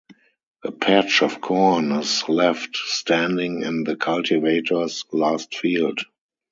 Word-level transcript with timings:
A 0.63 0.71
patch 0.71 1.21
of 1.21 1.41
corn 1.41 1.91
is 1.91 2.27
left 2.27 2.75
standing 2.75 3.61
in 3.61 3.83
the 3.83 3.95
cultivator's 3.95 5.05
last 5.11 5.53
field. 5.55 5.99